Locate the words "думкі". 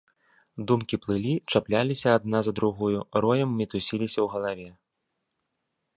0.69-0.97